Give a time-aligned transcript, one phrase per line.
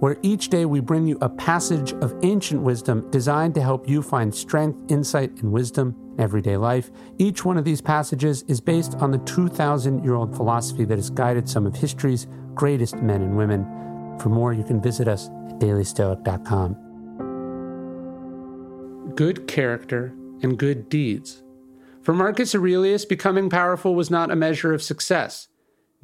[0.00, 4.02] where each day we bring you a passage of ancient wisdom designed to help you
[4.02, 6.90] find strength, insight, and wisdom in everyday life.
[7.18, 11.10] Each one of these passages is based on the 2,000 year old philosophy that has
[11.10, 13.64] guided some of history's greatest men and women.
[14.18, 16.76] For more, you can visit us at dailystoic.com.
[19.14, 21.42] Good character and good deeds.
[22.02, 25.48] For Marcus Aurelius, becoming powerful was not a measure of success.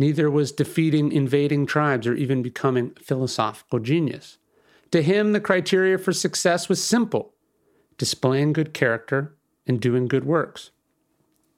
[0.01, 4.39] Neither was defeating invading tribes or even becoming a philosophical genius.
[4.93, 7.35] To him, the criteria for success was simple
[7.99, 10.71] displaying good character and doing good works.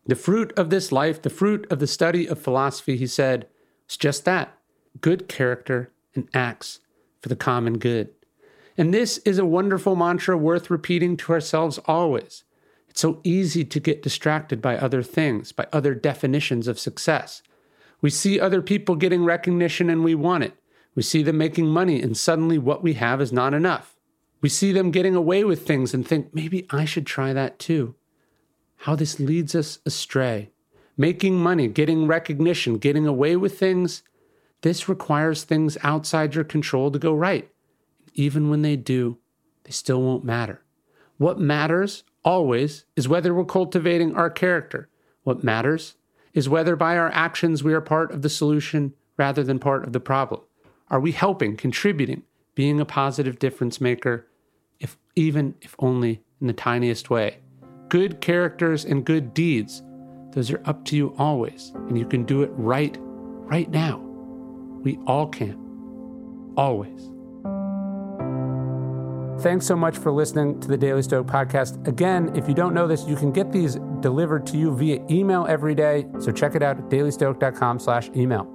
[0.06, 3.46] The fruit of this life, the fruit of the study of philosophy, he said,
[3.88, 4.58] is just that
[5.00, 6.80] good character and acts
[7.20, 8.08] for the common good.
[8.76, 12.42] And this is a wonderful mantra worth repeating to ourselves always.
[12.88, 17.40] It's so easy to get distracted by other things, by other definitions of success.
[18.02, 20.54] We see other people getting recognition and we want it.
[20.94, 23.96] We see them making money and suddenly what we have is not enough.
[24.42, 27.94] We see them getting away with things and think, maybe I should try that too.
[28.78, 30.50] How this leads us astray.
[30.96, 34.02] Making money, getting recognition, getting away with things,
[34.62, 37.48] this requires things outside your control to go right.
[38.14, 39.18] Even when they do,
[39.64, 40.62] they still won't matter.
[41.18, 44.88] What matters always is whether we're cultivating our character.
[45.22, 45.94] What matters
[46.34, 49.92] is whether by our actions we are part of the solution rather than part of
[49.92, 50.40] the problem.
[50.88, 52.22] Are we helping, contributing,
[52.54, 54.26] being a positive difference maker,
[54.80, 57.38] if even if only in the tiniest way?
[57.88, 59.82] Good characters and good deeds,
[60.32, 63.98] those are up to you always, and you can do it right right now.
[64.82, 65.58] We all can.
[66.56, 67.11] Always.
[69.42, 71.84] Thanks so much for listening to the Daily Stoic podcast.
[71.88, 75.46] Again, if you don't know this, you can get these delivered to you via email
[75.48, 76.06] every day.
[76.20, 78.48] So check it out at dailystoic.com slash email.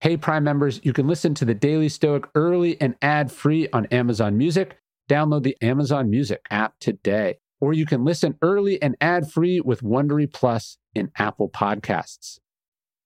[0.00, 3.86] Hey, Prime members, you can listen to the Daily Stoic early and ad free on
[3.86, 4.76] Amazon Music.
[5.08, 7.38] Download the Amazon Music app today.
[7.58, 12.38] Or you can listen early and ad free with Wondery Plus in Apple Podcasts.